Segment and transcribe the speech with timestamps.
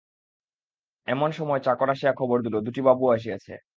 [1.07, 3.53] এমন সময় চাকর আসিয়া খবর দিল, দুটি বাবু আসিয়াছে।